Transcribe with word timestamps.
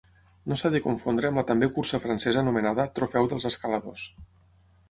No 0.51 0.55
s'ha 0.61 0.71
de 0.75 0.79
confondre 0.85 1.29
amb 1.29 1.41
la 1.41 1.43
també 1.51 1.69
cursa 1.77 2.01
francesa 2.07 2.43
anomenada 2.45 2.89
Trofeu 2.99 3.31
dels 3.35 3.49
Escaladors. 3.55 4.09